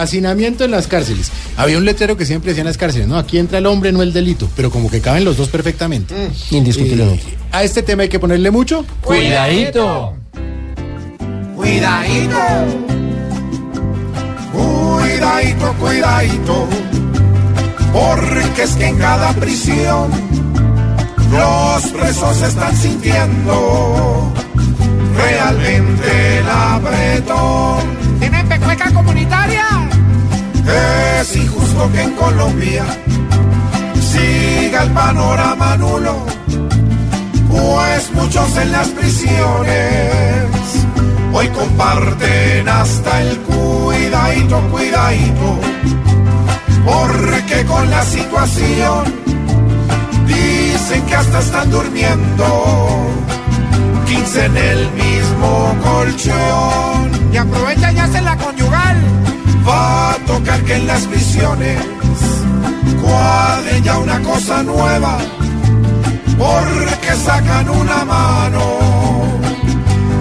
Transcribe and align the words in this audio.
hacinamiento 0.00 0.64
en 0.64 0.70
las 0.70 0.86
cárceles. 0.86 1.30
Había 1.56 1.78
un 1.78 1.84
letrero 1.84 2.16
que 2.16 2.24
siempre 2.24 2.50
decía 2.50 2.62
en 2.62 2.66
las 2.66 2.78
cárceles, 2.78 3.08
no, 3.08 3.16
aquí 3.16 3.38
entra 3.38 3.58
el 3.58 3.66
hombre, 3.66 3.92
no 3.92 4.02
el 4.02 4.12
delito, 4.12 4.48
pero 4.56 4.70
como 4.70 4.90
que 4.90 5.00
caben 5.00 5.24
los 5.24 5.36
dos 5.36 5.48
perfectamente. 5.48 6.14
Indiscutiblemente. 6.50 7.26
Eh, 7.28 7.38
a 7.52 7.62
este 7.62 7.82
tema 7.82 8.02
hay 8.02 8.08
que 8.08 8.18
ponerle 8.18 8.50
mucho. 8.50 8.84
Cuidadito. 9.02 10.14
Cuidadito. 11.56 12.38
Cuidadito, 14.52 15.74
cuidadito. 15.78 16.68
Porque 17.92 18.62
es 18.62 18.70
que 18.76 18.86
en 18.86 18.98
cada 18.98 19.32
prisión 19.34 20.10
los 21.32 21.86
presos 21.92 22.36
se 22.36 22.46
están 22.46 22.76
sintiendo 22.76 24.32
en 32.02 32.10
Colombia 32.14 32.84
siga 34.00 34.82
el 34.84 34.90
panorama 34.90 35.76
nulo, 35.76 36.16
pues 37.48 38.12
muchos 38.12 38.56
en 38.56 38.72
las 38.72 38.88
prisiones 38.88 40.46
hoy 41.32 41.48
comparten 41.48 42.68
hasta 42.68 43.22
el 43.22 43.38
cuidadito, 43.38 44.60
cuidadito, 44.70 45.58
porque 46.84 47.64
con 47.66 47.90
la 47.90 48.02
situación 48.04 49.04
dicen 50.26 51.06
que 51.06 51.14
hasta 51.14 51.38
están 51.40 51.70
durmiendo 51.70 53.06
15 54.06 54.44
en 54.46 54.56
el 54.56 54.90
mismo 54.92 55.76
colchón. 55.82 57.32
Y 57.32 57.36
aprovechan 57.36 57.96
y 57.96 58.00
hacen 58.00 58.24
la 58.24 58.36
conyugal. 58.36 58.69
En 60.80 60.86
las 60.86 61.06
prisiones 61.06 61.78
cuadre 63.02 63.82
ya 63.82 63.98
una 63.98 64.20
cosa 64.20 64.62
nueva, 64.62 65.18
porque 66.38 67.12
sacan 67.24 67.68
una 67.68 68.04
mano 68.04 68.62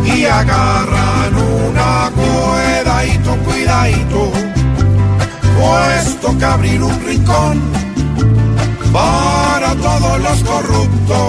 y 0.05 0.25
agarran 0.25 1.35
una 1.67 2.11
cuidadito, 2.15 3.35
cuidadito, 3.45 4.31
pues 5.59 6.19
toca 6.21 6.53
abrir 6.53 6.81
un 6.83 7.05
rincón 7.05 7.61
para 8.91 9.75
todos 9.75 10.19
los 10.19 10.43
corruptos 10.43 11.19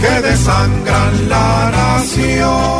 que 0.00 0.28
desangran 0.28 1.28
la 1.28 1.70
nación. 1.70 2.79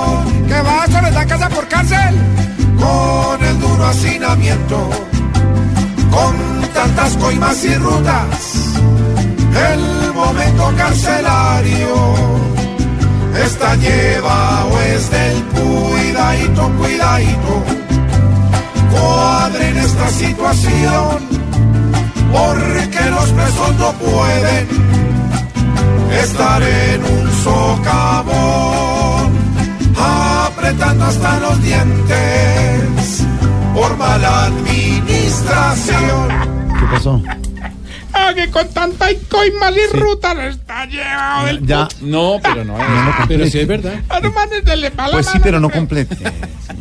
Coimas 7.31 7.65
y 7.65 7.75
rutas, 7.77 8.75
el 9.73 10.13
momento 10.13 10.73
carcelario 10.77 12.15
está 13.47 13.77
llevado 13.77 14.81
es 14.81 15.11
del 15.11 15.45
cuidadito, 15.45 16.69
cuidadito, 16.79 17.63
cuadren 18.91 19.77
esta 19.79 20.09
situación, 20.11 21.19
porque 22.33 23.11
los 23.11 23.31
presos 23.31 23.77
no 23.79 23.93
pueden 23.93 24.69
estar 26.25 26.63
en 26.63 27.05
un 27.05 27.31
socavón, 27.45 29.31
apretando 30.49 31.05
hasta 31.05 31.39
los 31.39 31.63
dientes 31.63 33.25
por 33.73 33.97
mala 33.97 34.47
administración. 34.47 36.20
¿Qué 36.91 36.97
pasó? 36.97 37.23
Ah, 38.13 38.33
que 38.35 38.51
con 38.51 38.69
tanta 38.71 39.07
coimas 39.29 39.73
y 39.77 39.97
ruta 39.97 40.35
le 40.35 40.49
está 40.49 40.85
llevado 40.87 41.47
el... 41.49 41.65
Ya. 41.65 41.87
No, 42.01 42.41
pero 42.43 42.65
no. 42.65 42.77
No 42.77 43.05
lo 43.05 43.29
Pero 43.29 43.47
sí 43.47 43.61
es 43.61 43.69
verdad. 43.69 43.95
Ah, 44.09 44.19
no 44.21 44.33
la 44.77 45.11
Pues 45.13 45.27
sí, 45.27 45.33
mano, 45.35 45.45
pero 45.45 45.61
no 45.61 45.71
complete. 45.71 46.17